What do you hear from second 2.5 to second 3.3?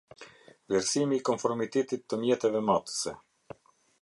matëse.